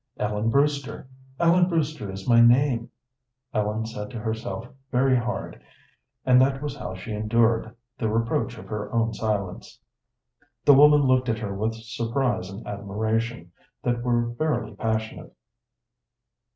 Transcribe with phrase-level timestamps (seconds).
[0.17, 1.07] "Ellen Brewster
[1.39, 2.89] Ellen Brewster is my name,"
[3.53, 5.61] Ellen said to herself very hard,
[6.25, 9.79] and that was how she endured the reproach of her own silence.
[10.65, 13.51] The woman looked at her with surprise and admiration
[13.83, 15.35] that were fairly passionate.